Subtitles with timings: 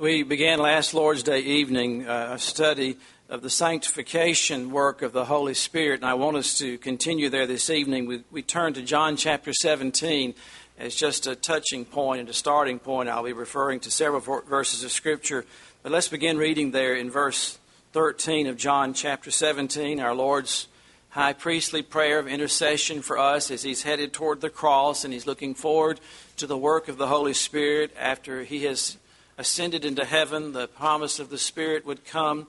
[0.00, 2.98] We began last Lord's Day evening uh, a study
[3.28, 7.48] of the sanctification work of the Holy Spirit, and I want us to continue there
[7.48, 8.06] this evening.
[8.06, 10.34] We, we turn to John chapter 17
[10.78, 13.08] as just a touching point and a starting point.
[13.08, 15.44] I'll be referring to several verses of Scripture,
[15.82, 17.58] but let's begin reading there in verse
[17.92, 20.68] 13 of John chapter 17, our Lord's
[21.08, 25.26] high priestly prayer of intercession for us as he's headed toward the cross and he's
[25.26, 25.98] looking forward
[26.36, 28.96] to the work of the Holy Spirit after he has
[29.38, 32.48] ascended into heaven, the promise of the Spirit would come.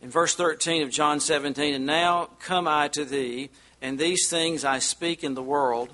[0.00, 3.50] In verse 13 of John 17, and now come I to thee,
[3.82, 5.90] and these things I speak in the world,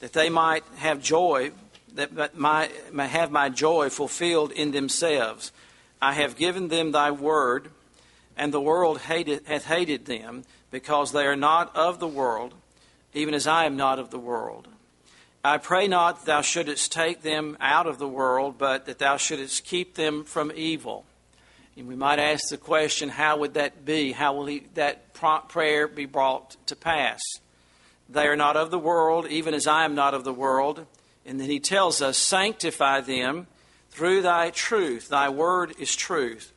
[0.00, 1.52] that they might have joy,
[1.94, 5.52] that my, may have my joy fulfilled in themselves.
[6.02, 7.70] I have given them thy word,
[8.36, 12.54] and the world hated, hath hated them, because they are not of the world,
[13.12, 14.66] even as I am not of the world.
[15.46, 19.66] I pray not thou shouldest take them out of the world, but that thou shouldest
[19.66, 21.04] keep them from evil.
[21.76, 24.12] And we might ask the question, how would that be?
[24.12, 25.12] How will he, that
[25.50, 27.20] prayer be brought to pass?
[28.08, 30.86] They are not of the world, even as I am not of the world.
[31.26, 33.46] And then he tells us, Sanctify them
[33.90, 35.10] through thy truth.
[35.10, 36.52] Thy word is truth.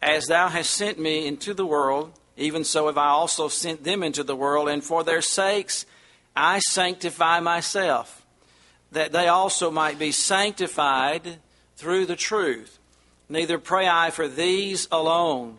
[0.00, 4.02] As thou hast sent me into the world, even so have I also sent them
[4.02, 5.84] into the world, and for their sakes
[6.36, 8.24] I sanctify myself,
[8.92, 11.38] that they also might be sanctified
[11.76, 12.78] through the truth.
[13.28, 15.58] Neither pray I for these alone.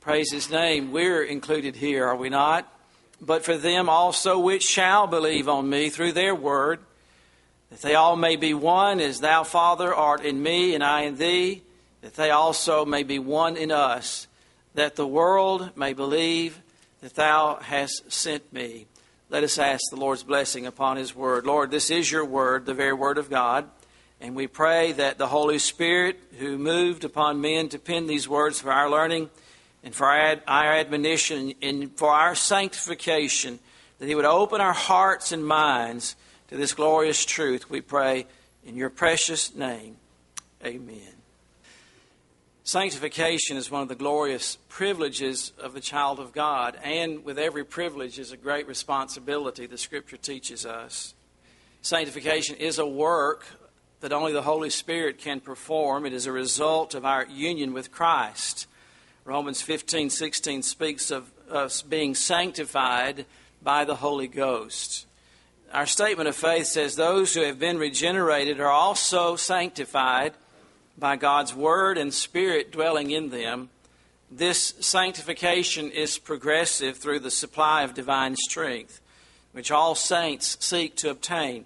[0.00, 0.92] Praise his name.
[0.92, 2.72] We're included here, are we not?
[3.20, 6.80] But for them also which shall believe on me through their word,
[7.70, 11.16] that they all may be one, as thou, Father, art in me, and I in
[11.16, 11.62] thee,
[12.02, 14.28] that they also may be one in us,
[14.74, 16.60] that the world may believe
[17.00, 18.86] that thou hast sent me.
[19.28, 21.46] Let us ask the Lord's blessing upon His Word.
[21.46, 23.68] Lord, this is your Word, the very Word of God.
[24.20, 28.60] And we pray that the Holy Spirit, who moved upon men to pen these words
[28.60, 29.28] for our learning
[29.82, 33.58] and for our, our admonition and for our sanctification,
[33.98, 36.14] that He would open our hearts and minds
[36.48, 38.26] to this glorious truth, we pray
[38.64, 39.96] in your precious name.
[40.64, 41.15] Amen.
[42.66, 47.64] Sanctification is one of the glorious privileges of the child of God, and with every
[47.64, 51.14] privilege is a great responsibility, the Scripture teaches us.
[51.80, 53.46] Sanctification is a work
[54.00, 56.06] that only the Holy Spirit can perform.
[56.06, 58.66] It is a result of our union with Christ.
[59.24, 63.26] Romans 15 16 speaks of us being sanctified
[63.62, 65.06] by the Holy Ghost.
[65.72, 70.34] Our statement of faith says those who have been regenerated are also sanctified
[70.98, 73.70] by God's Word and Spirit dwelling in them,
[74.30, 79.00] this sanctification is progressive through the supply of divine strength,
[79.52, 81.64] which all saints seek to obtain,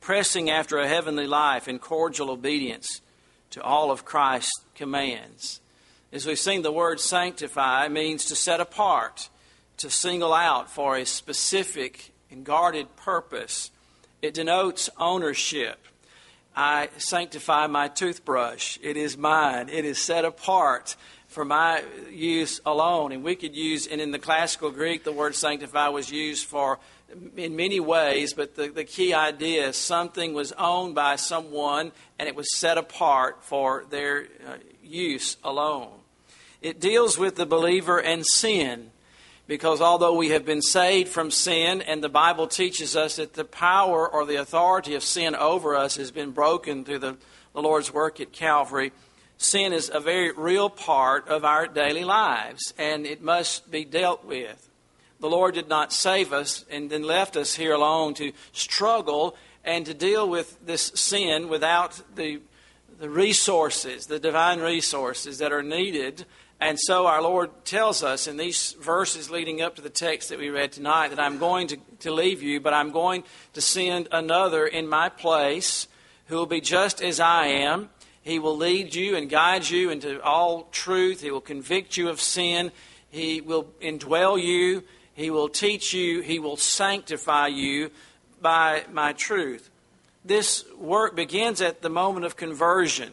[0.00, 3.00] pressing after a heavenly life in cordial obedience
[3.50, 5.60] to all of Christ's commands.
[6.12, 9.28] As we've seen, the word sanctify means to set apart,
[9.78, 13.70] to single out for a specific and guarded purpose.
[14.20, 15.78] It denotes ownership
[16.56, 18.78] I sanctify my toothbrush.
[18.82, 19.68] It is mine.
[19.68, 23.12] It is set apart for my use alone.
[23.12, 26.78] And we could use, and in the classical Greek, the word sanctify was used for
[27.36, 32.28] in many ways, but the, the key idea is something was owned by someone and
[32.28, 35.92] it was set apart for their uh, use alone.
[36.60, 38.90] It deals with the believer and sin
[39.46, 43.44] because although we have been saved from sin, and the Bible teaches us that the
[43.44, 47.16] power or the authority of sin over us has been broken through the,
[47.52, 48.92] the Lord's work at Calvary,
[49.36, 54.24] sin is a very real part of our daily lives, and it must be dealt
[54.24, 54.70] with.
[55.20, 59.86] The Lord did not save us and then left us here alone to struggle and
[59.86, 62.40] to deal with this sin without the,
[62.98, 66.24] the resources, the divine resources that are needed
[66.64, 70.38] and so our Lord tells us in these verses leading up to the text that
[70.38, 74.08] we read tonight that I'm going to, to leave you, but I'm going to send
[74.10, 75.88] another in my place
[76.28, 77.90] who will be just as I am.
[78.22, 81.20] He will lead you and guide you into all truth.
[81.20, 82.72] He will convict you of sin.
[83.10, 84.84] He will indwell you.
[85.12, 86.22] He will teach you.
[86.22, 87.90] He will sanctify you
[88.40, 89.68] by my truth.
[90.24, 93.12] This work begins at the moment of conversion.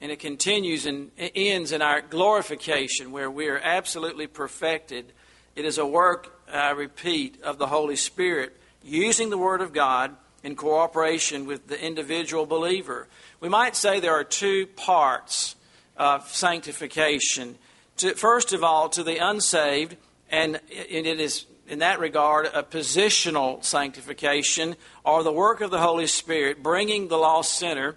[0.00, 5.12] And it continues and ends in our glorification where we are absolutely perfected.
[5.56, 10.14] It is a work, I repeat, of the Holy Spirit using the Word of God
[10.42, 13.08] in cooperation with the individual believer.
[13.40, 15.56] We might say there are two parts
[15.96, 17.56] of sanctification.
[17.98, 19.96] To, first of all, to the unsaved,
[20.28, 26.06] and it is in that regard a positional sanctification or the work of the Holy
[26.06, 27.96] Spirit, bringing the lost sinner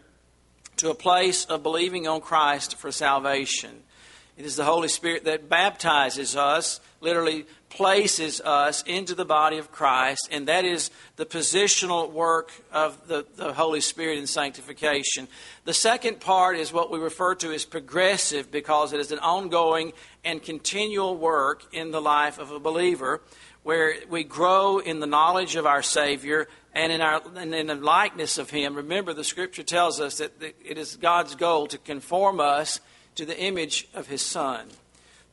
[0.78, 3.84] to a place of believing on Christ for salvation.
[4.38, 9.72] It is the Holy Spirit that baptizes us, literally places us into the body of
[9.72, 15.28] Christ, and that is the positional work of the, the Holy Spirit in sanctification.
[15.66, 19.94] The second part is what we refer to as progressive because it is an ongoing
[20.24, 23.22] and continual work in the life of a believer
[23.64, 26.48] where we grow in the knowledge of our Savior
[26.78, 28.76] and in, our, and in the likeness of Him.
[28.76, 32.80] Remember, the Scripture tells us that it is God's goal to conform us
[33.16, 34.68] to the image of his Son.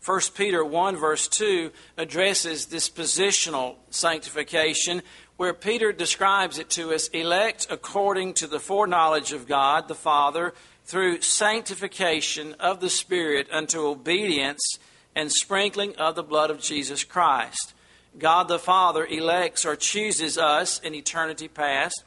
[0.04, 5.02] 1 Peter 1, verse 2, addresses this positional sanctification,
[5.36, 10.54] where Peter describes it to us elect according to the foreknowledge of God the Father
[10.86, 14.78] through sanctification of the Spirit unto obedience
[15.14, 17.74] and sprinkling of the blood of Jesus Christ.
[18.18, 22.04] God the Father elects or chooses us in eternity past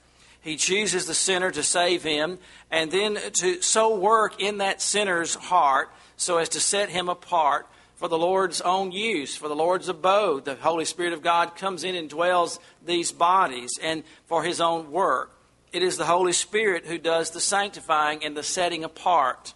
[0.48, 2.40] he chooses the sinner to save him,
[2.72, 7.68] and then to so work in that sinner's heart so as to set him apart
[7.96, 10.46] for the Lord's own use, for the Lord's abode.
[10.46, 14.90] The Holy Spirit of God comes in and dwells these bodies, and for his own
[14.90, 15.32] work.
[15.74, 19.54] It is the Holy Spirit who does the sanctifying and the setting apart.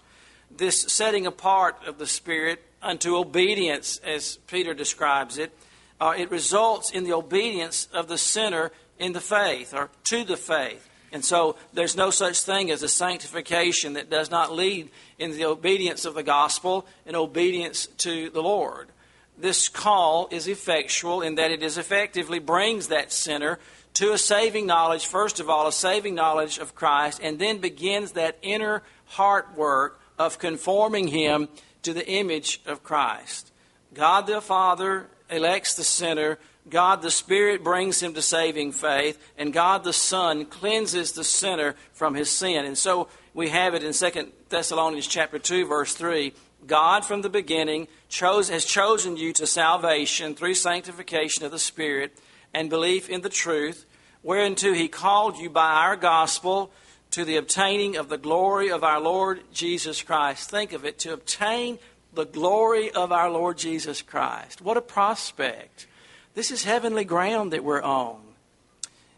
[0.53, 5.57] This setting apart of the Spirit unto obedience, as Peter describes it,
[6.01, 10.35] uh, it results in the obedience of the sinner in the faith or to the
[10.35, 10.89] faith.
[11.11, 14.89] And so there's no such thing as a sanctification that does not lead
[15.19, 18.89] in the obedience of the gospel and obedience to the Lord.
[19.37, 23.59] This call is effectual in that it is effectively brings that sinner
[23.95, 28.13] to a saving knowledge, first of all, a saving knowledge of Christ, and then begins
[28.13, 31.49] that inner heart work of conforming him
[31.83, 33.51] to the image of Christ.
[33.93, 36.37] God the Father elects the sinner
[36.69, 41.75] God the Spirit brings him to saving faith, and God the Son cleanses the sinner
[41.91, 42.65] from his sin.
[42.65, 46.33] And so we have it in 2 Thessalonians chapter 2, verse 3.
[46.67, 52.15] God from the beginning chose, has chosen you to salvation through sanctification of the Spirit
[52.53, 53.85] and belief in the truth,
[54.21, 56.71] whereunto he called you by our gospel
[57.09, 60.49] to the obtaining of the glory of our Lord Jesus Christ.
[60.51, 61.79] Think of it, to obtain
[62.13, 64.61] the glory of our Lord Jesus Christ.
[64.61, 65.87] What a prospect.
[66.33, 68.21] This is heavenly ground that we're on.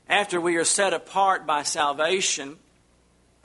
[0.09, 2.57] After we are set apart by salvation,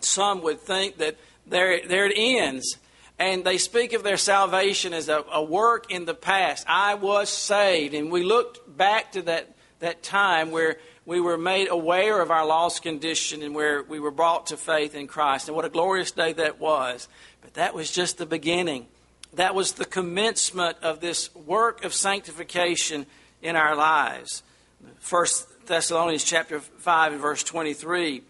[0.01, 1.17] some would think that
[1.47, 2.79] there, there it ends.
[3.19, 6.65] And they speak of their salvation as a, a work in the past.
[6.69, 7.95] I was saved.
[7.95, 12.47] And we looked back to that, that time where we were made aware of our
[12.47, 15.49] lost condition and where we were brought to faith in Christ.
[15.49, 17.09] And what a glorious day that was.
[17.41, 18.87] But that was just the beginning.
[19.35, 23.07] That was the commencement of this work of sanctification
[23.43, 24.43] in our lives.
[24.99, 28.23] First Thessalonians chapter 5 and verse 23.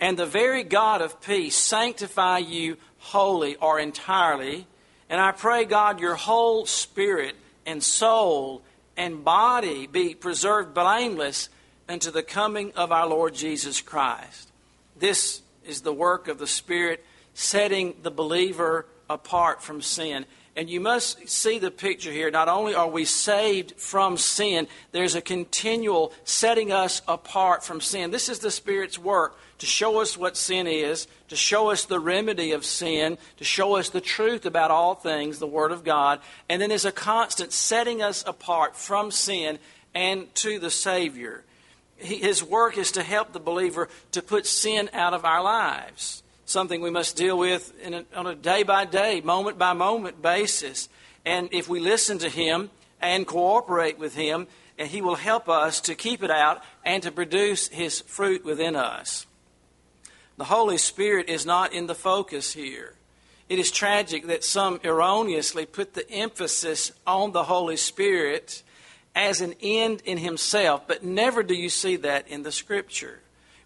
[0.00, 4.66] And the very God of peace sanctify you wholly or entirely.
[5.08, 8.62] And I pray, God, your whole spirit and soul
[8.96, 11.48] and body be preserved blameless
[11.88, 14.50] unto the coming of our Lord Jesus Christ.
[14.96, 17.04] This is the work of the Spirit
[17.34, 20.26] setting the believer apart from sin.
[20.56, 22.30] And you must see the picture here.
[22.30, 28.10] Not only are we saved from sin, there's a continual setting us apart from sin.
[28.10, 31.98] This is the Spirit's work to show us what sin is, to show us the
[31.98, 36.20] remedy of sin, to show us the truth about all things, the Word of God.
[36.48, 39.58] And then there's a constant setting us apart from sin
[39.94, 41.44] and to the Savior.
[41.96, 46.80] His work is to help the believer to put sin out of our lives something
[46.80, 50.88] we must deal with a, on a day by day, moment by moment basis.
[51.24, 52.70] And if we listen to Him
[53.00, 54.46] and cooperate with Him,
[54.78, 58.76] and He will help us to keep it out and to produce His fruit within
[58.76, 59.26] us.
[60.36, 62.94] The Holy Spirit is not in the focus here.
[63.48, 68.62] It is tragic that some erroneously put the emphasis on the Holy Spirit
[69.14, 73.20] as an end in Himself, but never do you see that in the Scripture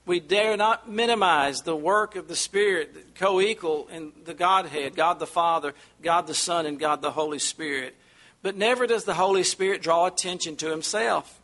[0.08, 5.18] we dare not minimize the work of the Spirit, co equal in the Godhead God
[5.18, 7.94] the Father, God the Son, and God the Holy Spirit.
[8.42, 11.38] But never does the Holy Spirit draw attention to himself.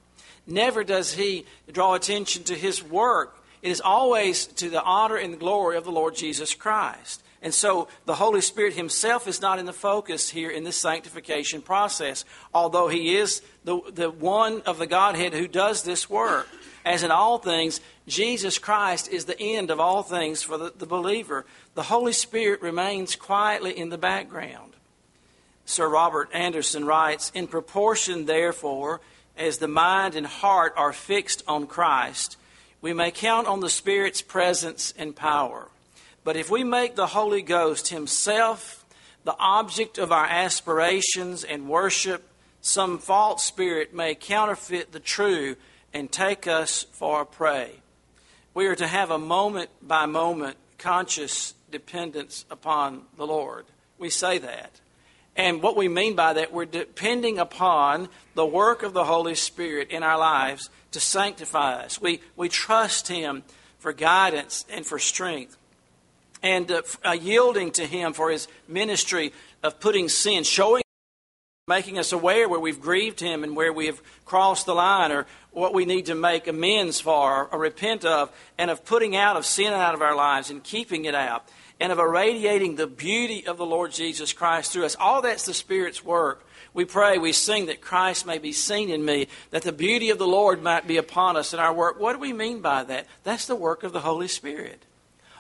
[0.47, 3.39] Never does he draw attention to his work.
[3.61, 7.23] It is always to the honor and glory of the Lord Jesus Christ.
[7.43, 11.61] And so the Holy Spirit himself is not in the focus here in this sanctification
[11.61, 16.49] process, although he is the, the one of the Godhead who does this work.
[16.85, 20.87] As in all things, Jesus Christ is the end of all things for the, the
[20.87, 21.47] believer.
[21.75, 24.75] The Holy Spirit remains quietly in the background.
[25.65, 29.01] Sir Robert Anderson writes In proportion, therefore,
[29.37, 32.37] as the mind and heart are fixed on Christ,
[32.83, 35.69] we may count on the Spirit's presence and power.
[36.23, 38.85] But if we make the Holy Ghost Himself
[39.25, 42.29] the object of our aspirations and worship,
[42.61, 45.57] some false spirit may counterfeit the true
[45.95, 47.71] and take us for a prey.
[48.53, 53.65] We are to have a moment by moment conscious dependence upon the Lord.
[53.99, 54.81] We say that.
[55.37, 59.91] And what we mean by that, we're depending upon the work of the Holy Spirit
[59.91, 62.01] in our lives to sanctify us.
[62.01, 63.43] We, we trust Him
[63.79, 65.57] for guidance and for strength.
[66.43, 69.33] And uh, uh, yielding to Him for His ministry
[69.63, 70.84] of putting sin, showing,
[71.67, 75.27] making us aware where we've grieved Him and where we have crossed the line or
[75.51, 79.47] what we need to make amends for or repent of, and of putting out of
[79.47, 81.49] sin out of our lives and keeping it out
[81.81, 84.95] and of irradiating the beauty of the Lord Jesus Christ through us.
[85.01, 86.47] All that's the Spirit's work.
[86.75, 90.19] We pray, we sing that Christ may be seen in me, that the beauty of
[90.19, 91.99] the Lord might be upon us in our work.
[91.99, 93.07] What do we mean by that?
[93.23, 94.85] That's the work of the Holy Spirit.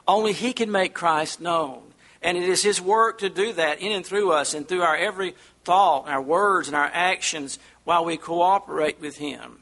[0.08, 1.82] Only He can make Christ known.
[2.22, 4.96] And it is His work to do that in and through us and through our
[4.96, 9.58] every thought, our words, and our actions while we cooperate with Him.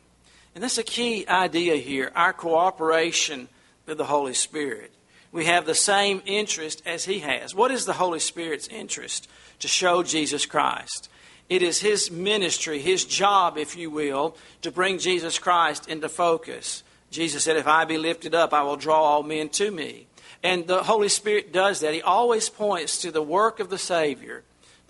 [0.55, 3.49] And that's a key idea here our cooperation
[3.87, 4.93] with the Holy Spirit
[5.33, 7.55] we have the same interest as he has.
[7.55, 9.29] What is the Holy Spirit's interest?
[9.61, 11.09] To show Jesus Christ.
[11.49, 16.83] It is his ministry, his job, if you will, to bring Jesus Christ into focus.
[17.11, 20.07] Jesus said, If I be lifted up, I will draw all men to me.
[20.43, 21.95] And the Holy Spirit does that.
[21.95, 24.43] He always points to the work of the Savior,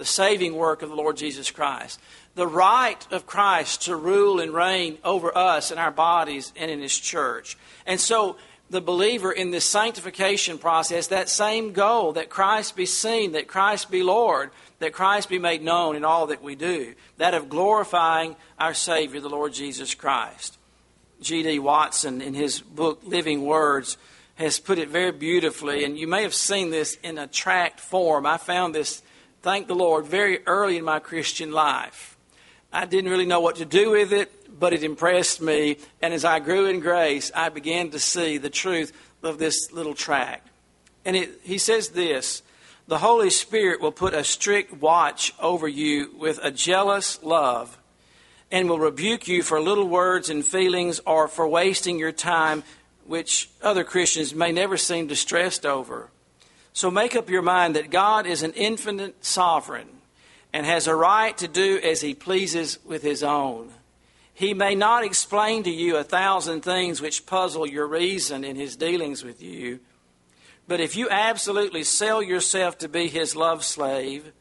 [0.02, 2.00] the saving work of the Lord Jesus Christ,
[2.35, 6.80] the right of Christ to rule and reign over us in our bodies and in
[6.80, 7.56] His church.
[7.87, 8.37] And so
[8.68, 13.92] the believer in this sanctification process that same goal that Christ be seen, that Christ
[13.92, 18.35] be Lord, that Christ be made known in all that we do, that of glorifying
[18.59, 20.59] our Savior, the Lord Jesus Christ.
[21.21, 21.61] G.D.
[21.61, 23.97] Watson, in his book Living Words,
[24.35, 28.26] has put it very beautifully, and you may have seen this in a tract form.
[28.26, 29.00] I found this,
[29.43, 32.17] thank the Lord, very early in my Christian life.
[32.73, 34.33] I didn't really know what to do with it
[34.63, 35.77] but it impressed me.
[36.01, 39.93] And as I grew in grace, I began to see the truth of this little
[39.93, 40.49] tract.
[41.05, 42.45] And it, he says this
[42.87, 47.77] The Holy Spirit will put a strict watch over you with a jealous love
[48.53, 52.63] and will rebuke you for little words and feelings or for wasting your time,
[53.05, 56.09] which other Christians may never seem distressed over.
[56.73, 59.88] So make up your mind that God is an infinite sovereign
[60.52, 63.71] and has a right to do as he pleases with his own.
[64.35, 68.76] He may not explain to you a thousand things which puzzle your reason in his
[68.76, 69.81] dealings with you,
[70.67, 74.33] but if you absolutely sell yourself to be his love slave,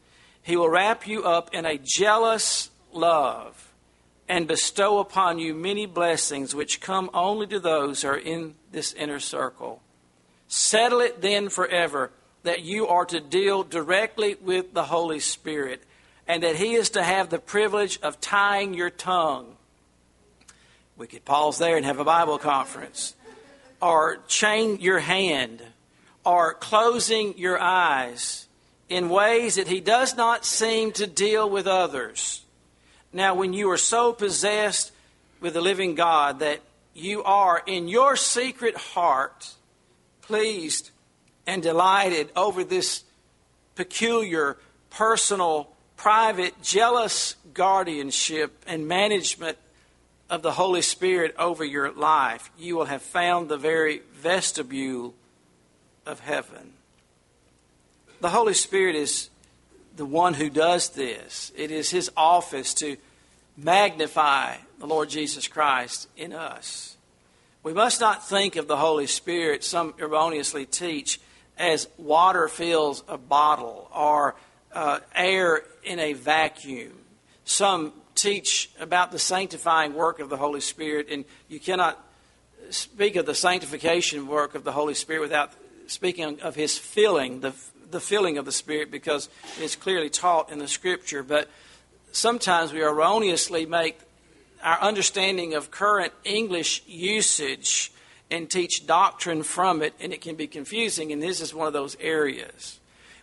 [0.42, 3.72] he will wrap you up in a jealous love
[4.28, 8.92] and bestow upon you many blessings which come only to those who are in this
[8.94, 9.82] inner circle.
[10.48, 12.10] Settle it then forever
[12.42, 15.82] that you are to deal directly with the Holy Spirit
[16.26, 19.56] and that he is to have the privilege of tying your tongue
[21.02, 23.16] we could pause there and have a Bible conference.
[23.80, 25.60] Or chain your hand.
[26.24, 28.46] Or closing your eyes
[28.88, 32.42] in ways that He does not seem to deal with others.
[33.12, 34.92] Now, when you are so possessed
[35.40, 36.60] with the living God that
[36.94, 39.54] you are in your secret heart
[40.20, 40.91] pleased
[41.46, 43.04] and delighted over this
[43.74, 44.56] peculiar,
[44.90, 49.58] personal, private, jealous guardianship and management
[50.28, 55.14] of the Holy Spirit over your life, you will have found the very vestibule
[56.06, 56.72] of heaven.
[58.20, 59.28] The Holy Spirit is
[59.96, 61.52] the one who does this.
[61.56, 62.96] It is His office to
[63.56, 66.96] magnify the Lord Jesus Christ in us.
[67.62, 71.20] We must not think of the Holy Spirit, some erroneously teach,
[71.58, 74.34] as water fills a bottle or
[74.72, 76.92] uh, air in a vacuum.
[77.44, 81.98] Some teach about the sanctifying work of the Holy Spirit, and you cannot
[82.70, 85.52] speak of the sanctification work of the Holy Spirit without
[85.86, 87.52] speaking of His filling, the,
[87.90, 89.28] the filling of the Spirit, because
[89.60, 91.22] it's clearly taught in the Scripture.
[91.22, 91.50] But
[92.12, 93.98] sometimes we erroneously make
[94.62, 97.92] our understanding of current English usage
[98.32, 101.72] and teach doctrine from it, and it can be confusing, and this is one of
[101.72, 102.80] those areas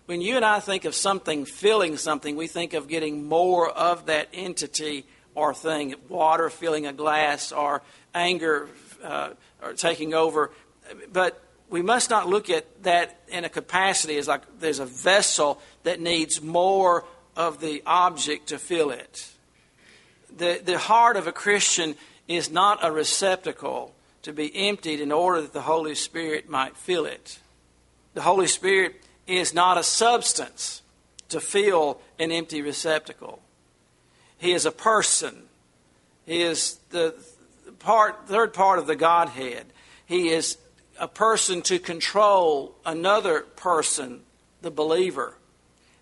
[0.10, 4.08] when you and I think of something filling something, we think of getting more of
[4.08, 7.84] that entity or thing, water filling a glass or
[8.16, 8.70] anger
[9.04, 9.30] uh,
[9.62, 10.50] or taking over.
[11.14, 11.40] But
[11.70, 16.00] we must not look at that in a capacity as like there's a vessel that
[16.00, 19.32] needs more of the object to fill it.
[20.36, 21.94] The, the heart of a Christian
[22.28, 27.06] is not a receptacle to be emptied in order that the Holy Spirit might fill
[27.06, 27.40] it.
[28.14, 30.82] The Holy Spirit is not a substance
[31.30, 33.42] to fill an empty receptacle.
[34.38, 35.44] He is a person.
[36.26, 37.16] He is the
[37.80, 39.68] part, third part of the Godhead.
[40.06, 40.58] He is
[41.00, 44.22] a person to control another person,
[44.62, 45.36] the believer.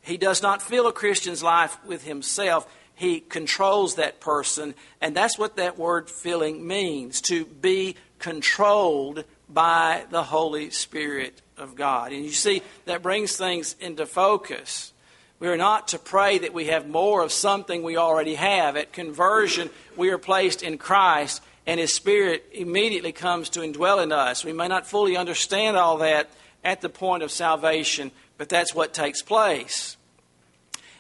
[0.02, 2.68] He does not fill a Christian's life with himself.
[2.96, 4.74] He controls that person.
[5.02, 11.76] And that's what that word filling means to be controlled by the Holy Spirit of
[11.76, 12.12] God.
[12.12, 14.94] And you see, that brings things into focus.
[15.40, 18.76] We are not to pray that we have more of something we already have.
[18.76, 24.12] At conversion, we are placed in Christ, and His Spirit immediately comes to indwell in
[24.12, 24.44] us.
[24.44, 26.30] We may not fully understand all that
[26.64, 29.96] at the point of salvation, but that's what takes place.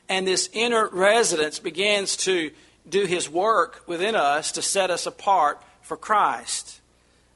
[0.07, 2.51] And this inner residence begins to
[2.87, 6.79] do His work within us to set us apart for Christ.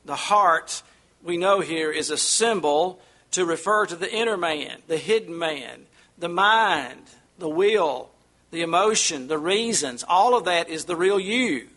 [0.06, 0.84] The heart,
[1.24, 3.00] we know here, is a symbol
[3.32, 5.86] to refer to the inner man, the hidden man
[6.22, 7.02] the mind,
[7.40, 8.10] the will,
[8.52, 11.68] the emotion, the reasons, all of that is the real you.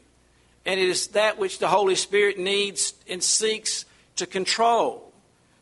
[0.66, 3.84] And it is that which the Holy Spirit needs and seeks
[4.16, 5.12] to control.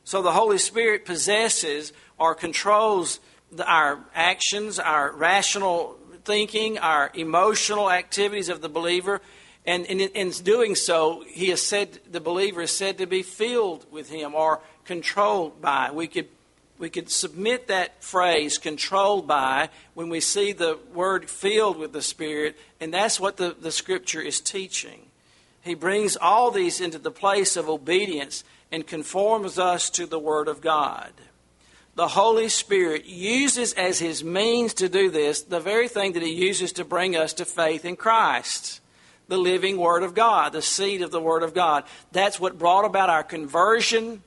[0.04, 3.20] So the Holy Spirit possesses or controls
[3.64, 9.20] our actions, our rational thinking, our emotional activities of the believer.
[9.64, 13.86] And in, in, doing so, he is said, the believer is said to be filled
[13.92, 15.90] with him or controlled by.
[15.92, 16.28] We could
[16.78, 22.02] we could submit that phrase controlled by when we see the word filled with the
[22.02, 25.02] Spirit, and that's what the, the Scripture is teaching.
[25.62, 28.42] He brings all these into the place of obedience
[28.72, 31.12] and conforms us to the Word of God.
[31.94, 36.34] The Holy Spirit uses as His means to do this the very thing that He
[36.34, 38.80] uses to bring us to faith in Christ
[39.28, 41.84] the living Word of God, the seed of the Word of God.
[42.12, 44.22] That's what brought about our conversion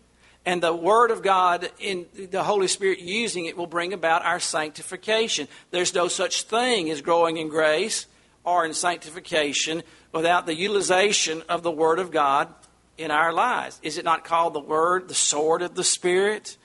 [0.46, 4.40] and the Word of God, in the Holy Spirit using it, will bring about our
[4.40, 5.48] sanctification.
[5.72, 8.06] There's no such thing as growing in grace
[8.44, 12.54] or in sanctification without the utilization of the Word of God
[12.98, 13.80] in our lives.
[13.82, 16.58] Is it not called the Word, the sword of the Spirit?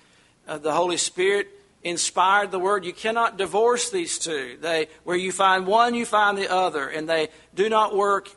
[0.46, 1.48] Uh, the Holy Spirit
[1.82, 2.84] inspired the Word.
[2.84, 4.58] You cannot divorce these two.
[4.60, 8.30] They, where you find one, you find the other, and they do not work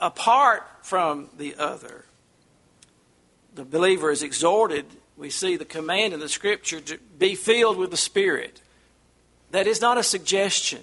[0.00, 2.04] apart from the other
[3.54, 4.86] the believer is exhorted,
[5.16, 8.62] we see the command in the scripture to be filled with the Spirit.
[9.50, 10.82] That is not a suggestion.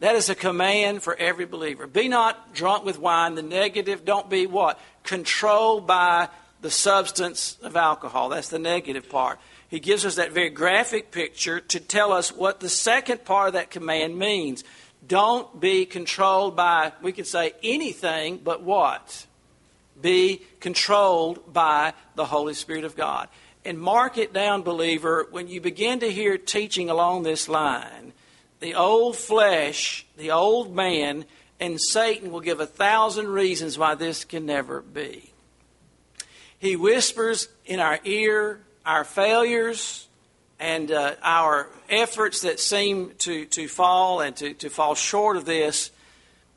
[0.00, 1.86] That is a command for every believer.
[1.86, 4.04] Be not drunk with wine, the negative.
[4.04, 4.78] Don't be what?
[5.04, 6.28] Controlled by
[6.60, 8.28] the substance of alcohol.
[8.28, 9.38] That's the negative part.
[9.68, 13.54] He gives us that very graphic picture to tell us what the second part of
[13.54, 14.62] that command means.
[15.06, 19.26] Don't be controlled by, we could say, anything but what?
[20.00, 23.28] be controlled by the Holy Spirit of God.
[23.64, 28.12] And mark it down, believer, when you begin to hear teaching along this line,
[28.60, 31.24] the old flesh, the old man,
[31.58, 35.32] and Satan will give a thousand reasons why this can never be.
[36.58, 40.06] He whispers in our ear our failures
[40.58, 45.44] and uh, our efforts that seem to, to fall and to, to fall short of
[45.44, 45.90] this.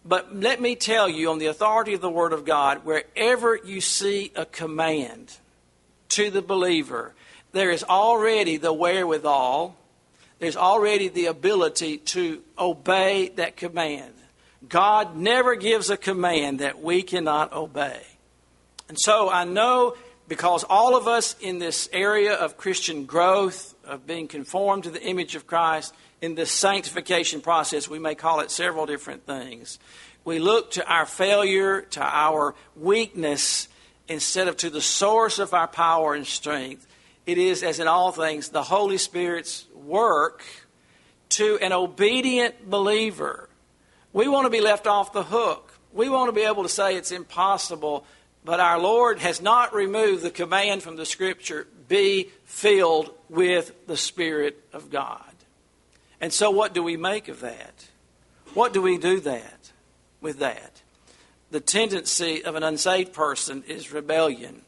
[0.06, 3.82] But let me tell you, on the authority of the Word of God, wherever you
[3.82, 5.36] see a command
[6.10, 7.13] to the believer,
[7.52, 9.76] there is already the wherewithal,
[10.38, 14.13] there's already the ability to obey that command.
[14.68, 18.02] God never gives a command that we cannot obey.
[18.88, 19.96] And so I know
[20.30, 25.02] because all of us in this area of Christian growth, of being conformed to the
[25.02, 29.80] image of Christ, in this sanctification process, we may call it several different things.
[30.24, 33.68] We look to our failure, to our weakness,
[34.08, 36.86] instead of to the source of our power and strength.
[37.26, 40.44] It is, as in all things, the Holy Spirit's work
[41.30, 43.50] to an obedient believer.
[44.13, 45.74] We want to be left off the hook.
[45.92, 48.06] We want to be able to say it's impossible,
[48.43, 53.97] but our Lord has not removed the command from the Scripture be filled with the
[53.97, 55.23] Spirit of God.
[56.21, 57.88] And so, what do we make of that?
[58.54, 59.71] What do we do that
[60.21, 60.82] with that?
[61.52, 64.62] The tendency of an unsaved person is rebellion.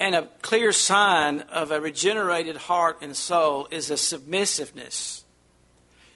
[0.00, 5.24] And a clear sign of a regenerated heart and soul is a submissiveness.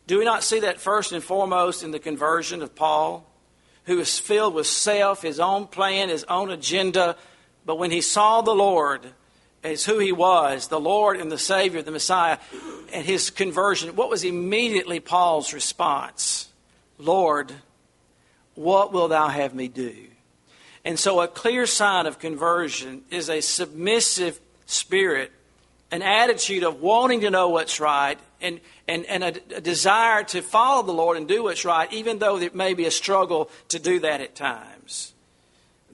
[0.06, 3.26] Do we not see that first and foremost in the conversion of Paul,
[3.88, 7.16] who was filled with self, his own plan, his own agenda?
[7.66, 9.04] But when he saw the Lord,
[9.64, 12.38] as who he was, the Lord and the Savior, the Messiah,
[12.92, 16.48] and his conversion, what was immediately Paul's response?
[16.98, 17.52] Lord,
[18.54, 19.94] what will thou have me do?
[20.84, 25.32] And so, a clear sign of conversion is a submissive spirit
[25.90, 30.42] an attitude of wanting to know what's right and, and, and a, a desire to
[30.42, 33.78] follow the Lord and do what's right, even though it may be a struggle to
[33.78, 35.14] do that at times.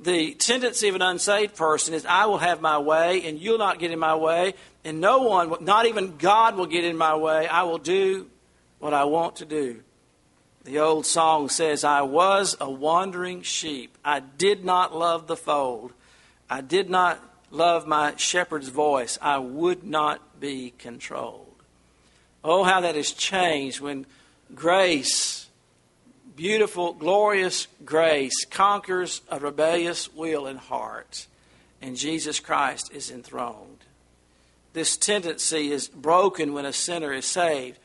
[0.02, 3.78] The tendency of an unsaved person is, I will have my way, and you'll not
[3.78, 4.54] get in my way,
[4.84, 7.46] and no one, not even God, will get in my way.
[7.46, 8.28] I will do
[8.80, 9.80] what I want to do.
[10.64, 13.96] The old song says, I was a wandering sheep.
[14.04, 15.92] I did not love the fold.
[16.48, 19.18] I did not love my shepherd's voice.
[19.20, 21.43] I would not be controlled.
[22.44, 24.06] Oh, how that has changed when
[24.54, 25.48] grace,
[26.36, 31.26] beautiful, glorious grace, conquers a rebellious will and heart,
[31.80, 33.78] and Jesus Christ is enthroned.
[34.74, 37.78] This tendency is broken when a sinner is saved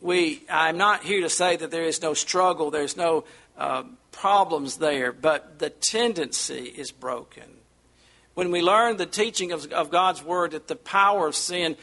[0.00, 3.24] we, I'm not here to say that there is no struggle, there's no
[3.58, 7.44] uh, problems there, but the tendency is broken.
[8.34, 11.76] When we learn the teaching of, of God's Word that the power of sin,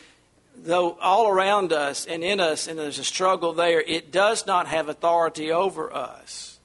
[0.63, 4.67] though all around us and in us, and there's a struggle there, it does not
[4.67, 6.59] have authority over us.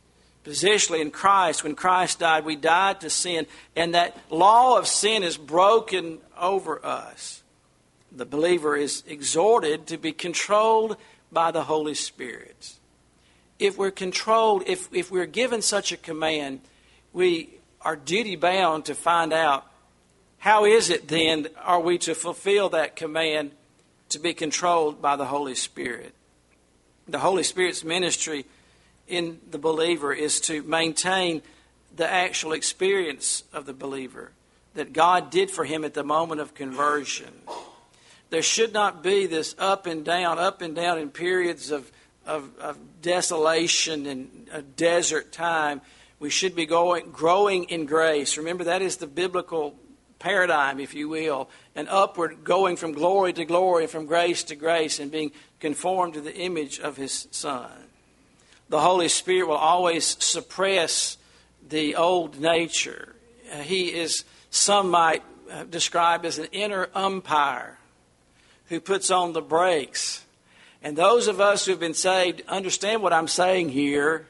[0.45, 5.23] Positionally, in Christ, when Christ died, we died to sin, and that law of sin
[5.23, 7.43] is broken over us.
[8.11, 10.97] The believer is exhorted to be controlled
[11.31, 12.75] by the Holy Spirit.
[13.59, 16.61] If we're controlled, if, if we're given such a command,
[17.13, 19.67] we are duty bound to find out
[20.39, 23.53] how is it then are we to fulfill that command
[24.13, 26.15] to be controlled by the Holy Spirit?
[27.09, 28.47] The Holy Spirit's ministry
[29.09, 31.43] in the believer is to maintain
[31.95, 34.33] the actual experience of the believer
[34.75, 37.33] that God did for him at the moment of conversion
[38.33, 41.93] there should not be this up and down, up and down in periods of,
[42.25, 45.83] of, of desolation and a desert time.
[46.19, 48.39] We should be going, growing in grace.
[48.39, 49.77] Remember, that is the biblical
[50.23, 55.01] paradigm, if you will, and upward, going from glory to glory, from grace to grace,
[55.01, 57.71] and being conformed to the image of His Son.
[58.69, 61.19] The Holy Spirit will always suppress
[61.69, 63.15] the old nature.
[63.63, 67.79] He is, some might uh, describe as an inner umpire
[68.69, 70.25] who puts on the brakes.
[70.83, 74.27] And those of us who've been saved understand what I'm saying here.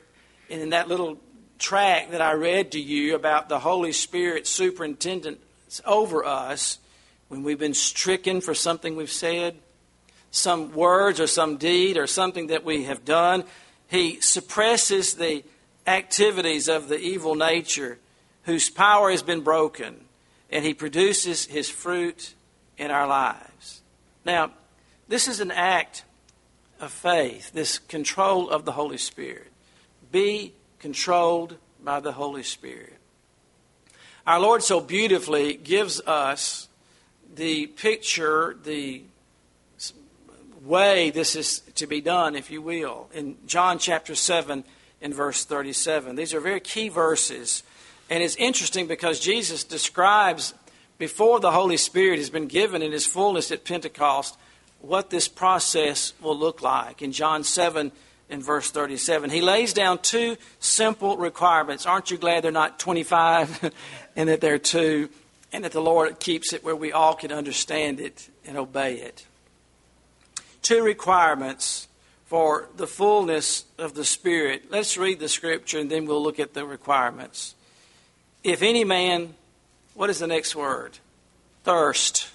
[0.49, 1.19] In that little
[1.59, 5.41] track that I read to you about the Holy Spirit superintendent
[5.85, 6.79] over us
[7.29, 9.57] when we've been stricken for something we've said,
[10.31, 13.45] some words or some deed or something that we have done,
[13.89, 15.45] he suppresses the
[15.87, 17.99] activities of the evil nature
[18.45, 20.05] whose power has been broken,
[20.51, 22.35] and he produces his fruit
[22.77, 23.83] in our lives.
[24.25, 24.53] Now,
[25.09, 26.05] this is an act
[26.81, 29.53] of faith, this control of the Holy Spirit.
[30.11, 32.99] Be controlled by the Holy Spirit.
[34.25, 36.69] Our Lord so beautifully gives us
[37.35, 39.03] the picture, the
[40.63, 44.63] way this is to be done, if you will, in John chapter 7
[45.01, 46.15] in verse 37.
[46.15, 47.65] These are very key verses.
[48.09, 50.55] And it's interesting because Jesus describes
[50.99, 54.37] before the Holy Spirit has been given in his fullness at Pentecost,
[54.81, 57.03] what this process will look like.
[57.03, 57.91] In John 7
[58.33, 61.87] in verse 37, he lays down two simple requirements.
[61.87, 63.73] Aren't you glad they're not 25
[64.17, 65.09] and that they're two,
[65.53, 69.27] and that the Lord keeps it where we all can understand it and obey it?
[70.63, 71.89] Two requirements
[72.27, 74.71] for the fullness of the Spirit.
[74.71, 77.55] Let's read the scripture and then we'll look at the requirements.
[78.43, 79.35] If any man
[79.95, 80.99] what is the next word?
[81.65, 82.29] Thirst.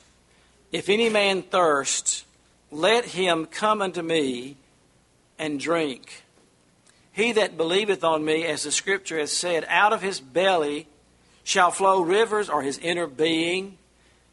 [0.72, 2.26] If any man thirst,
[2.72, 4.58] let him come unto me
[5.40, 6.24] and drink.
[7.12, 10.88] He that believeth on me, as the scripture has said, out of his belly
[11.44, 13.78] shall flow rivers, or his inner being,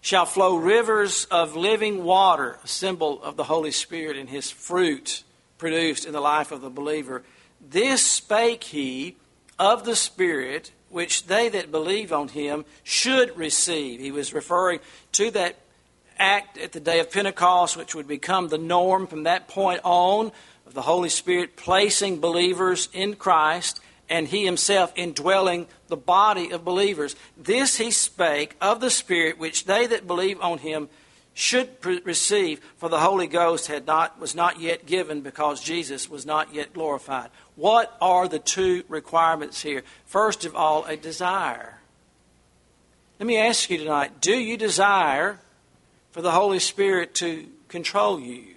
[0.00, 5.22] shall flow rivers of living water, a symbol of the Holy Spirit and his fruit
[5.56, 7.22] produced in the life of the believer.
[7.66, 9.16] This spake he
[9.58, 13.98] of the Spirit which they that believe on him should receive.
[13.98, 14.78] He was referring
[15.12, 15.56] to that
[16.18, 20.30] act at the day of Pentecost, which would become the norm from that point on
[20.66, 26.64] of the Holy Spirit placing believers in Christ and he himself indwelling the body of
[26.64, 27.16] believers.
[27.36, 30.88] This he spake of the Spirit, which they that believe on him
[31.32, 31.68] should
[32.04, 36.54] receive, for the Holy Ghost had not, was not yet given because Jesus was not
[36.54, 37.30] yet glorified.
[37.56, 39.82] What are the two requirements here?
[40.06, 41.80] First of all, a desire.
[43.18, 45.38] Let me ask you tonight do you desire
[46.12, 48.53] for the Holy Spirit to control you?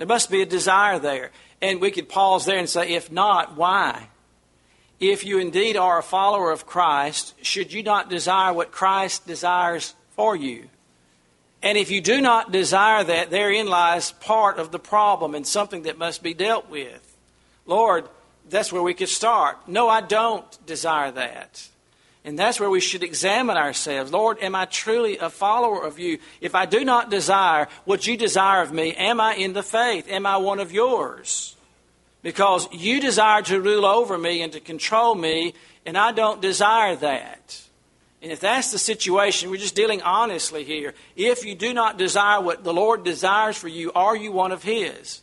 [0.00, 1.30] There must be a desire there.
[1.60, 4.08] And we could pause there and say, if not, why?
[4.98, 9.94] If you indeed are a follower of Christ, should you not desire what Christ desires
[10.16, 10.70] for you?
[11.62, 15.82] And if you do not desire that, therein lies part of the problem and something
[15.82, 17.18] that must be dealt with.
[17.66, 18.08] Lord,
[18.48, 19.68] that's where we could start.
[19.68, 21.68] No, I don't desire that.
[22.24, 24.12] And that's where we should examine ourselves.
[24.12, 26.18] Lord, am I truly a follower of you?
[26.40, 30.06] If I do not desire what you desire of me, am I in the faith?
[30.08, 31.56] Am I one of yours?
[32.22, 35.54] Because you desire to rule over me and to control me,
[35.86, 37.62] and I don't desire that.
[38.22, 40.92] And if that's the situation, we're just dealing honestly here.
[41.16, 44.62] If you do not desire what the Lord desires for you, are you one of
[44.62, 45.22] His?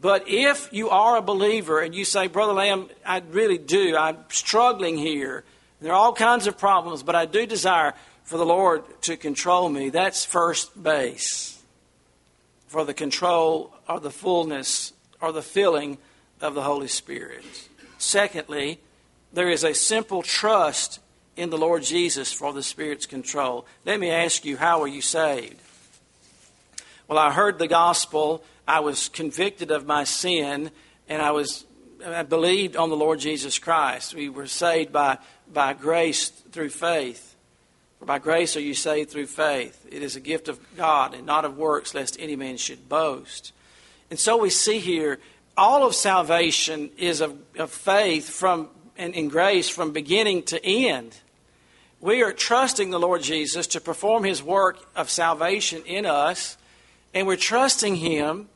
[0.00, 4.16] But if you are a believer and you say, Brother Lamb, I really do, I'm
[4.30, 5.44] struggling here,
[5.84, 7.92] there are all kinds of problems, but I do desire
[8.22, 11.62] for the Lord to control me, that's first base
[12.68, 15.98] for the control or the fullness or the filling
[16.40, 17.44] of the Holy Spirit.
[17.98, 18.80] Secondly,
[19.34, 21.00] there is a simple trust
[21.36, 23.66] in the Lord Jesus for the Spirit's control.
[23.84, 25.60] Let me ask you, how are you saved?
[27.08, 30.70] Well, I heard the gospel, I was convicted of my sin,
[31.10, 31.66] and I was
[32.06, 34.14] I believed on the Lord Jesus Christ.
[34.14, 35.18] We were saved by,
[35.52, 37.34] by grace through faith.
[37.98, 39.86] For by grace are you saved through faith.
[39.90, 43.52] It is a gift of God and not of works, lest any man should boast.
[44.10, 45.20] And so we see here
[45.56, 51.16] all of salvation is of, of faith from and in grace from beginning to end.
[52.00, 56.56] We are trusting the Lord Jesus to perform his work of salvation in us,
[57.12, 58.48] and we're trusting him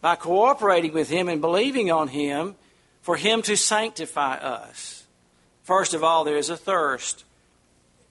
[0.00, 2.56] by cooperating with him and believing on him
[3.02, 4.95] for him to sanctify us.
[5.66, 7.24] First of all, there is a thirst.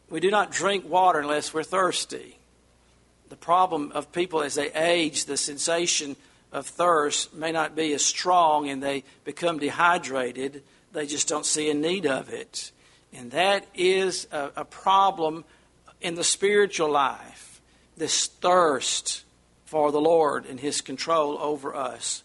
[0.10, 2.38] We do not drink water unless we're thirsty.
[3.30, 6.18] The problem of people as they age, the sensation
[6.52, 10.64] of thirst may not be as strong and they become dehydrated.
[10.92, 12.74] They just don't see a need of it.
[13.14, 15.46] And that is a, a problem
[16.02, 17.62] in the spiritual life
[17.96, 19.24] this thirst
[19.64, 22.22] for the Lord and His control over us.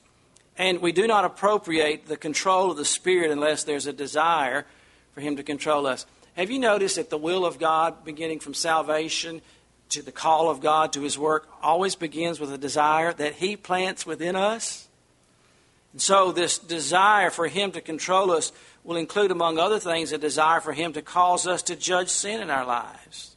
[0.58, 4.66] And we do not appropriate the control of the Spirit unless there's a desire
[5.12, 6.06] for Him to control us.
[6.34, 9.42] Have you noticed that the will of God, beginning from salvation
[9.90, 13.56] to the call of God to His work, always begins with a desire that He
[13.56, 14.88] plants within us?
[15.92, 18.52] And so, this desire for Him to control us
[18.84, 22.40] will include, among other things, a desire for Him to cause us to judge sin
[22.40, 23.34] in our lives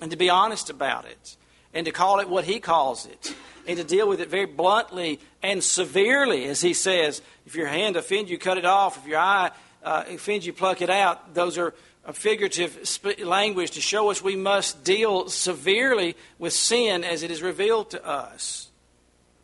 [0.00, 1.36] and to be honest about it
[1.74, 3.34] and to call it what He calls it
[3.66, 7.20] and to deal with it very bluntly and severely, as He says.
[7.46, 8.96] If your hand offends you, cut it off.
[8.96, 9.50] If your eye
[9.82, 11.34] uh, offends you, pluck it out.
[11.34, 12.78] Those are a figurative
[13.20, 18.04] language to show us we must deal severely with sin as it is revealed to
[18.04, 18.70] us.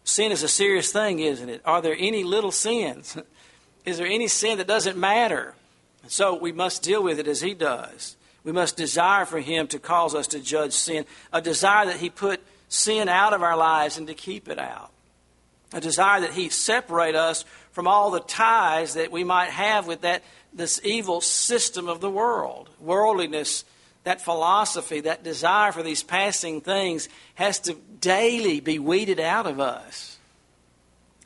[0.04, 1.60] Sin is a serious thing, isn't it?
[1.64, 3.16] Are there any little sins?
[3.84, 5.54] Is there any sin that doesn't matter?
[6.02, 8.16] And so we must deal with it as He does.
[8.42, 12.10] We must desire for Him to cause us to judge sin, a desire that He
[12.10, 14.90] put sin out of our lives and to keep it out,
[15.72, 17.44] a desire that He separate us
[17.76, 22.08] from all the ties that we might have with that this evil system of the
[22.08, 23.66] world, worldliness.
[24.04, 29.60] That philosophy, that desire for these passing things has to daily be weeded out of
[29.60, 30.16] us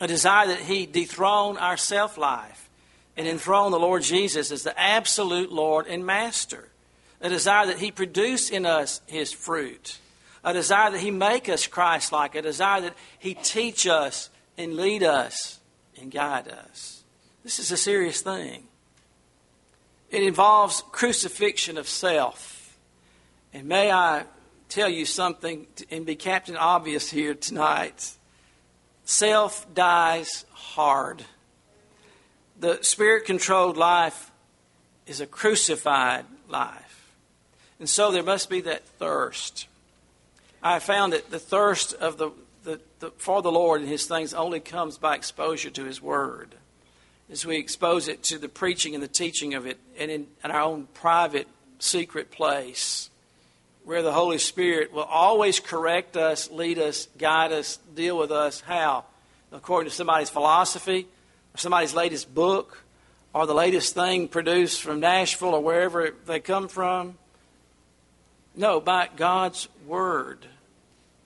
[0.00, 2.68] a desire that He dethrone our self life
[3.16, 6.66] and enthrone the Lord Jesus as the absolute Lord and Master.
[7.20, 9.98] A desire that He produce in us His fruit.
[10.42, 12.34] A desire that He make us Christ like.
[12.34, 15.59] A desire that He teach us and lead us
[16.00, 17.02] and guide us.
[17.44, 18.64] This is a serious thing.
[20.10, 22.76] It involves crucifixion of self.
[23.52, 24.24] And may I
[24.68, 28.12] tell you something and be Captain Obvious here tonight.
[29.04, 31.24] Self dies hard.
[32.58, 34.30] The spirit controlled life
[35.06, 37.14] is a crucified life.
[37.78, 39.66] And so there must be that thirst.
[40.62, 42.30] I found that the thirst of the,
[42.64, 46.54] the, the, for the Lord and His things only comes by exposure to His Word.
[47.30, 50.50] As we expose it to the preaching and the teaching of it, and in, in
[50.50, 51.46] our own private,
[51.78, 53.10] secret place
[53.84, 58.60] where the Holy Spirit will always correct us, lead us, guide us, deal with us.
[58.60, 59.04] How?
[59.52, 61.06] According to somebody's philosophy,
[61.54, 62.84] or somebody's latest book,
[63.32, 67.16] or the latest thing produced from Nashville or wherever they come from.
[68.54, 70.46] No, by God's Word.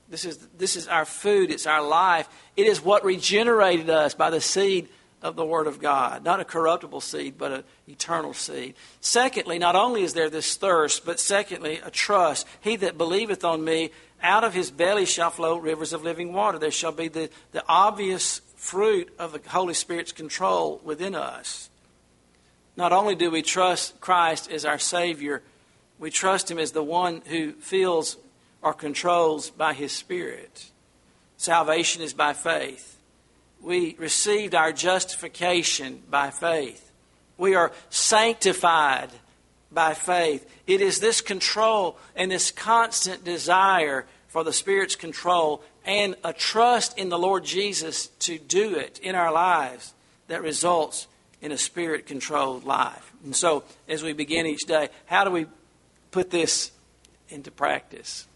[0.08, 2.28] This is, this is our food, it's our life.
[2.56, 4.88] It is what regenerated us by the seed
[5.22, 6.22] of the Word of God.
[6.22, 8.74] Not a corruptible seed, but an eternal seed.
[9.00, 12.46] Secondly, not only is there this thirst, but secondly, a trust.
[12.60, 13.90] He that believeth on me,
[14.22, 16.58] out of his belly shall flow rivers of living water.
[16.58, 21.70] There shall be the, the obvious fruit of the Holy Spirit's control within us.
[22.76, 25.42] Not only do we trust Christ as our Savior,
[25.98, 28.16] we trust Him as the one who fills
[28.64, 30.70] are controlled by His Spirit.
[31.37, 32.98] Salvation is by faith.
[33.61, 36.90] We received our justification by faith.
[37.37, 39.11] We are sanctified
[39.70, 40.48] by faith.
[40.66, 46.96] It is this control and this constant desire for the Spirit's control and a trust
[46.96, 49.92] in the Lord Jesus to do it in our lives
[50.29, 51.07] that results
[51.42, 53.12] in a Spirit controlled life.
[53.24, 55.46] And so, as we begin each day, how do we
[56.11, 56.70] put this
[57.29, 58.27] into practice?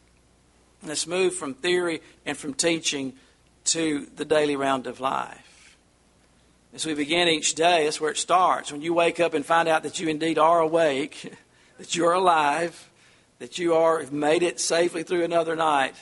[0.84, 3.14] Let's move from theory and from teaching
[3.66, 5.76] to the daily round of life.
[6.74, 8.70] As we begin each day, that's where it starts.
[8.70, 11.32] When you wake up and find out that you indeed are awake,
[11.78, 12.88] that you're alive,
[13.38, 15.94] that you are have made it safely through another night,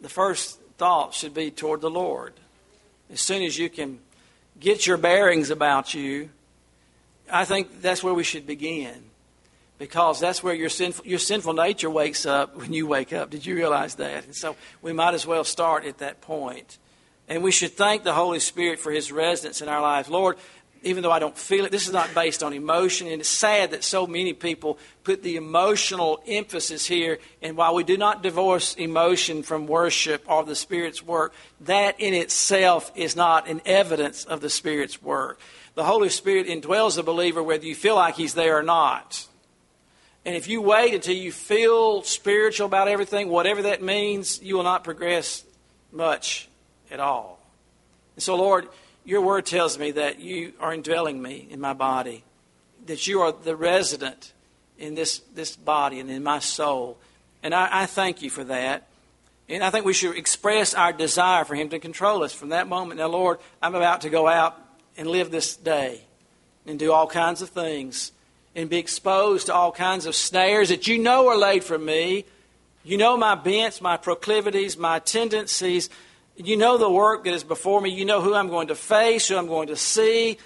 [0.00, 2.34] the first thought should be toward the Lord.
[3.12, 4.00] As soon as you can
[4.58, 6.30] get your bearings about you,
[7.30, 9.02] I think that's where we should begin.
[9.78, 13.30] Because that's where your sinful, your sinful nature wakes up when you wake up.
[13.30, 14.24] Did you realize that?
[14.24, 16.78] And so we might as well start at that point.
[17.28, 20.08] And we should thank the Holy Spirit for His residence in our lives.
[20.08, 20.36] Lord,
[20.84, 21.72] even though I don't feel it.
[21.72, 23.08] This is not based on emotion.
[23.08, 27.18] And it's sad that so many people put the emotional emphasis here.
[27.42, 32.14] And while we do not divorce emotion from worship or the Spirit's work, that in
[32.14, 35.40] itself is not an evidence of the Spirit's work.
[35.74, 39.26] The Holy Spirit indwells the believer whether you feel like He's there or not.
[40.24, 44.62] And if you wait until you feel spiritual about everything, whatever that means, you will
[44.62, 45.44] not progress
[45.92, 46.48] much
[46.90, 47.38] at all.
[48.16, 48.68] And so, Lord,
[49.04, 52.24] your word tells me that you are indwelling me in my body,
[52.86, 54.32] that you are the resident
[54.78, 56.98] in this, this body and in my soul.
[57.42, 58.88] And I, I thank you for that.
[59.46, 62.66] And I think we should express our desire for Him to control us from that
[62.66, 62.98] moment.
[62.98, 64.58] Now, Lord, I'm about to go out
[64.96, 66.00] and live this day
[66.66, 68.12] and do all kinds of things
[68.54, 72.24] and be exposed to all kinds of snares that you know are laid for me.
[72.84, 75.90] You know my bents, my proclivities, my tendencies.
[76.36, 77.90] You know the work that is before me.
[77.90, 80.38] You know who I'm going to face, who I'm going to see,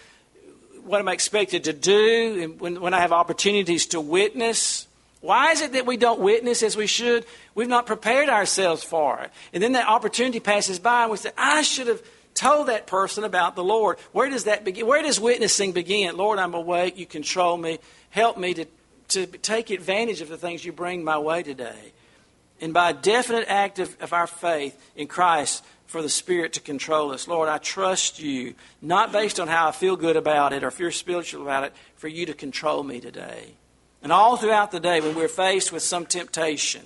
[0.84, 4.86] what I'm expected to do, and when, when I have opportunities to witness.
[5.20, 7.26] Why is it that we don't witness as we should?
[7.54, 9.32] We've not prepared ourselves for it.
[9.52, 12.02] And then that opportunity passes by, and we say, I should have
[12.34, 13.98] told that person about the Lord.
[14.12, 14.86] Where does that begin?
[14.86, 16.16] Where does witnessing begin?
[16.16, 16.96] Lord, I'm awake.
[16.96, 17.78] You control me.
[18.10, 18.66] Help me to,
[19.08, 21.92] to take advantage of the things you bring my way today.
[22.60, 26.60] And by a definite act of, of our faith in Christ, for the Spirit to
[26.60, 27.26] control us.
[27.26, 30.92] Lord, I trust you, not based on how I feel good about it or feel
[30.92, 33.54] spiritual about it, for you to control me today.
[34.02, 36.82] And all throughout the day, when we're faced with some temptation,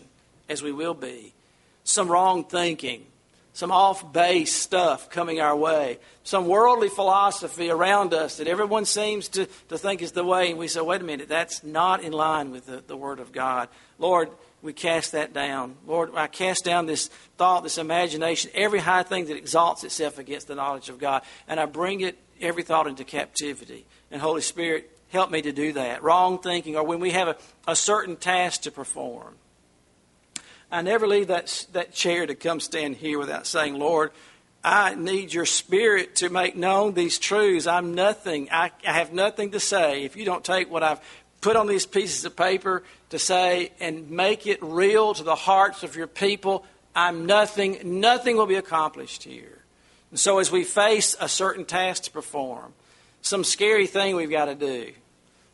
[0.48, 1.34] as we will be,
[1.82, 3.04] some wrong thinking,
[3.52, 9.28] some off base stuff coming our way, some worldly philosophy around us that everyone seems
[9.28, 12.12] to, to think is the way, and we say, wait a minute, that's not in
[12.12, 13.68] line with the, the Word of God.
[13.98, 14.30] Lord,
[14.62, 15.76] we cast that down.
[15.86, 20.48] Lord, I cast down this thought, this imagination, every high thing that exalts itself against
[20.48, 23.84] the knowledge of God, and I bring it, every thought into captivity.
[24.10, 26.02] And Holy Spirit, help me to do that.
[26.02, 27.36] Wrong thinking, or when we have a,
[27.68, 29.34] a certain task to perform.
[30.72, 34.10] I never leave that, that chair to come stand here without saying, Lord,
[34.64, 37.66] I need your spirit to make known these truths.
[37.66, 38.48] I'm nothing.
[38.50, 41.00] I, I have nothing to say if you don't take what I've
[41.42, 45.82] put on these pieces of paper to say and make it real to the hearts
[45.82, 46.64] of your people.
[46.96, 49.58] I'm nothing, nothing will be accomplished here.
[50.10, 52.72] And so, as we face a certain task to perform,
[53.20, 54.92] some scary thing we've got to do,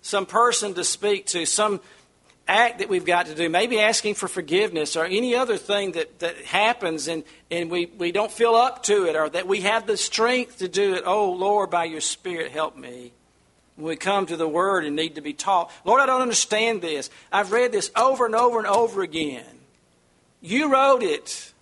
[0.03, 1.81] some person to speak to, some
[2.49, 6.19] act that we've got to do, maybe asking for forgiveness or any other thing that,
[6.21, 9.87] that happens and, and we, we don't feel up to it or that we have
[9.87, 11.03] the strength to do it.
[11.05, 13.13] Oh, Lord, by your Spirit, help me
[13.77, 15.71] when we come to the Word and need to be taught.
[15.85, 17.11] Lord, I don't understand this.
[17.31, 19.45] I've read this over and over and over again.
[20.41, 21.53] You wrote it.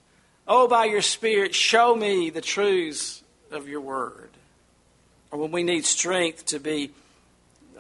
[0.49, 4.31] Oh, by your Spirit, show me the truths of your Word.
[5.33, 6.93] Or when we need strength to be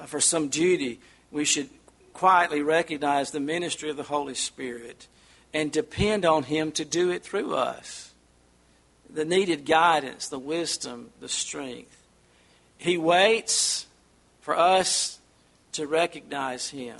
[0.07, 0.99] for some duty,
[1.31, 1.69] we should
[2.17, 5.07] quietly recognize the ministry of the Holy Spirit
[5.53, 8.13] and depend on Him to do it through us.
[9.09, 11.97] The needed guidance, the wisdom, the strength.
[12.79, 13.87] He waits
[14.41, 15.19] for us
[15.73, 16.99] to recognize Him.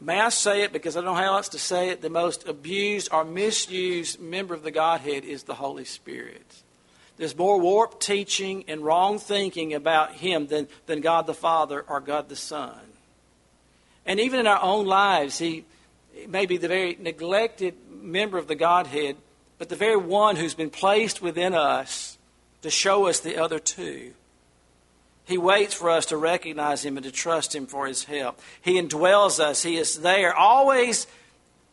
[0.00, 2.02] May I say it because I don't know how else to say it?
[2.02, 6.62] The most abused or misused member of the Godhead is the Holy Spirit.
[7.16, 12.00] There's more warped teaching and wrong thinking about Him than, than God the Father or
[12.00, 12.78] God the Son.
[14.08, 15.64] And even in our own lives, He
[16.26, 19.16] may be the very neglected member of the Godhead,
[19.58, 22.16] but the very one who's been placed within us
[22.62, 24.14] to show us the other two.
[25.26, 28.40] He waits for us to recognize Him and to trust Him for His help.
[28.62, 29.62] He indwells us.
[29.62, 31.06] He is there, always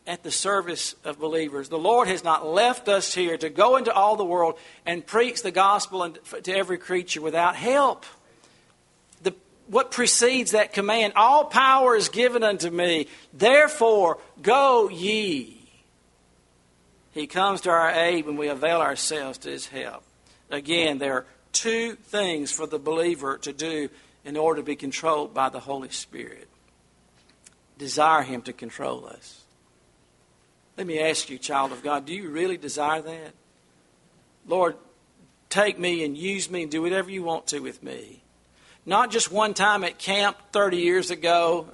[0.06, 1.70] at the service of believers.
[1.70, 5.42] The Lord has not left us here to go into all the world and preach
[5.42, 8.04] the gospel to every creature without help.
[9.68, 15.60] What precedes that command all power is given unto me, therefore go ye.
[17.12, 20.02] He comes to our aid when we avail ourselves to his help.
[20.50, 23.88] Again, there are two things for the believer to do
[24.24, 26.48] in order to be controlled by the Holy Spirit
[27.78, 29.42] desire him to control us.
[30.76, 33.32] Let me ask you, child of God, do you really desire that?
[34.46, 34.76] Lord,
[35.48, 38.22] take me and use me and do whatever you want to with me.
[38.86, 41.66] Not just one time at camp 30 years ago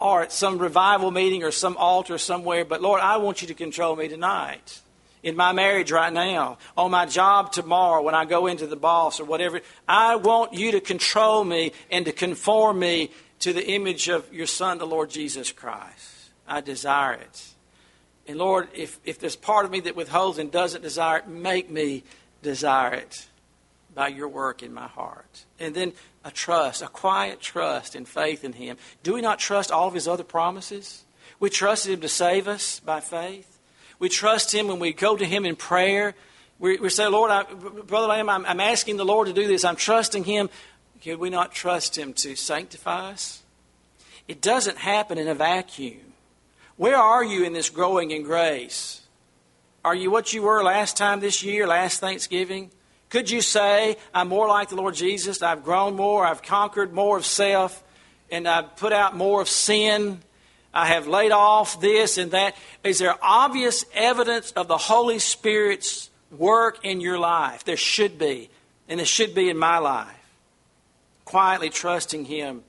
[0.00, 3.54] or at some revival meeting or some altar somewhere, but Lord, I want you to
[3.54, 4.80] control me tonight.
[5.22, 9.20] In my marriage right now, on my job tomorrow, when I go into the boss
[9.20, 14.08] or whatever, I want you to control me and to conform me to the image
[14.08, 16.30] of your Son, the Lord Jesus Christ.
[16.48, 17.46] I desire it.
[18.26, 21.70] And Lord, if, if there's part of me that withholds and doesn't desire it, make
[21.70, 22.02] me
[22.42, 23.26] desire it
[23.94, 25.44] by your work in my heart.
[25.58, 25.92] And then
[26.24, 28.76] a trust, a quiet trust and faith in Him.
[29.02, 31.04] Do we not trust all of His other promises?
[31.38, 33.58] We trust Him to save us by faith.
[33.98, 36.14] We trust Him when we go to Him in prayer.
[36.58, 39.64] We, we say, Lord, I, Brother Lamb, I'm, I'm asking the Lord to do this.
[39.64, 40.50] I'm trusting Him.
[41.02, 43.42] Could we not trust Him to sanctify us?
[44.28, 46.12] It doesn't happen in a vacuum.
[46.76, 49.02] Where are you in this growing in grace?
[49.84, 52.70] Are you what you were last time this year, last Thanksgiving?
[53.10, 55.42] Could you say, I'm more like the Lord Jesus?
[55.42, 57.82] I've grown more, I've conquered more of self,
[58.30, 60.20] and I've put out more of sin.
[60.72, 62.56] I have laid off this and that.
[62.84, 67.64] Is there obvious evidence of the Holy Spirit's work in your life?
[67.64, 68.48] There should be,
[68.88, 70.16] and there should be in my life.
[71.24, 72.62] Quietly trusting Him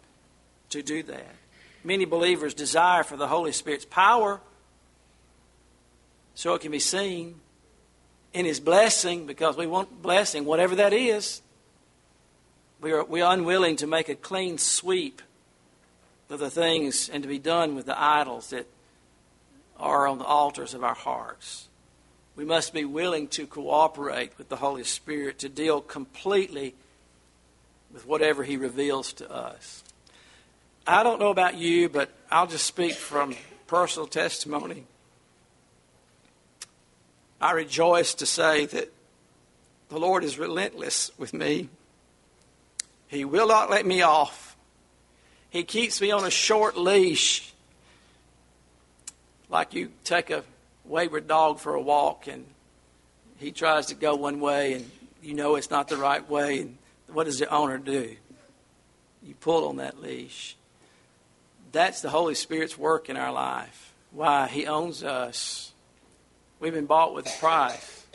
[0.70, 1.36] to do that
[1.84, 4.40] many believers desire for the Holy Spirit's power
[6.36, 7.36] so it can be seen
[8.34, 11.42] in His blessing because we want blessing, whatever that is.
[12.82, 15.22] We are, we are unwilling to make a clean sweep
[16.30, 18.68] of the things and to be done with the idols that
[19.78, 21.68] are on the altars of our hearts.
[22.36, 26.74] We must be willing to cooperate with the Holy Spirit to deal completely
[27.94, 29.84] with whatever He reveals to us.
[30.88, 33.36] I don't know about you, but I'll just speak from
[33.68, 34.86] personal testimony.
[37.42, 38.94] I rejoice to say that
[39.90, 41.70] the Lord is relentless with me.
[43.08, 44.56] He will not let me off.
[45.50, 47.52] He keeps me on a short leash,
[49.50, 50.44] like you take a
[50.86, 52.46] wayward dog for a walk and
[53.38, 54.90] he tries to go one way and
[55.22, 56.60] you know it's not the right way.
[56.60, 56.78] And
[57.12, 58.16] what does the owner do?
[59.24, 60.56] You pull on that leash.
[61.72, 63.94] That's the Holy Spirit's work in our life.
[64.12, 64.48] Why?
[64.48, 65.71] He owns us.
[66.62, 68.06] We've been bought with a price.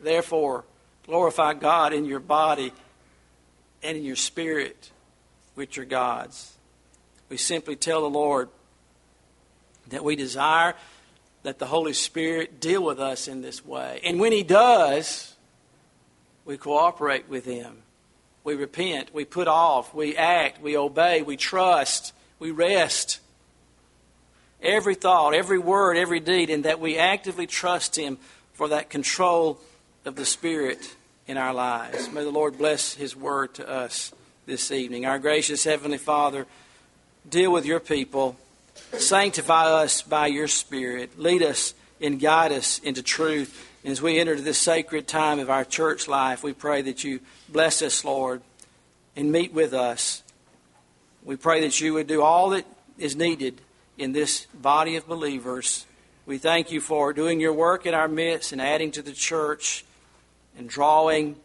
[0.00, 0.64] Therefore,
[1.06, 2.72] glorify God in your body
[3.82, 4.90] and in your spirit,
[5.54, 6.56] which are God's.
[7.28, 8.48] We simply tell the Lord
[9.90, 10.76] that we desire
[11.42, 14.00] that the Holy Spirit deal with us in this way.
[14.02, 15.36] And when He does,
[16.46, 17.82] we cooperate with Him.
[18.44, 23.20] We repent, we put off, we act, we obey, we trust, we rest
[24.62, 28.18] every thought, every word, every deed, and that we actively trust Him
[28.54, 29.58] for that control
[30.04, 30.94] of the Spirit
[31.26, 32.10] in our lives.
[32.10, 34.12] May the Lord bless His word to us
[34.46, 35.06] this evening.
[35.06, 36.46] Our gracious Heavenly Father,
[37.28, 38.36] deal with your people,
[38.92, 43.68] sanctify us by your Spirit, lead us and guide us into truth.
[43.84, 47.20] And as we enter this sacred time of our church life, we pray that you
[47.48, 48.42] bless us, Lord,
[49.16, 50.22] and meet with us
[51.22, 52.64] we pray that you would do all that
[52.98, 53.60] is needed
[54.00, 55.86] in this body of believers.
[56.24, 59.84] We thank you for doing your work in our midst and adding to the church
[60.56, 61.36] and drawing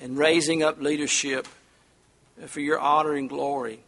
[0.00, 1.46] and raising up leadership
[2.46, 3.80] for your honor and glory.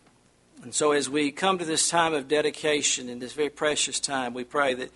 [0.62, 4.34] And so, as we come to this time of dedication in this very precious time,
[4.34, 4.90] we pray that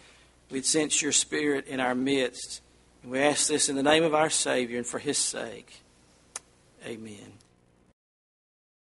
[0.51, 2.61] we'd sense your spirit in our midst.
[3.03, 5.81] And we ask this in the name of our Savior and for his sake.
[6.87, 7.36] Amen.